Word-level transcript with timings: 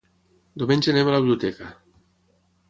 Diumenge 0.61 0.89
anam 0.93 1.11
a 1.11 1.13
la 1.17 1.19
biblioteca. 1.27 1.69